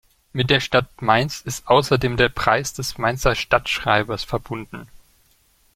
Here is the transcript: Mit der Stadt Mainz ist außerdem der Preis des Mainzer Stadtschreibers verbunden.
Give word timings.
Mit 0.33 0.49
der 0.49 0.61
Stadt 0.61 0.99
Mainz 1.03 1.41
ist 1.41 1.67
außerdem 1.67 2.17
der 2.17 2.29
Preis 2.29 2.73
des 2.73 2.97
Mainzer 2.97 3.35
Stadtschreibers 3.35 4.23
verbunden. 4.23 4.87